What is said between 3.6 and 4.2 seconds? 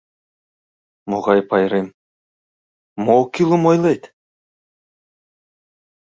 ойлет?